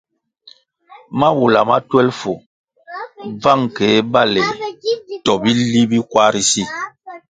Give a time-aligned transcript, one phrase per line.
[1.19, 2.33] Mawula ma twelfu,
[3.39, 4.47] bvang keh baleh
[5.25, 6.63] to bili bi kwar ri si.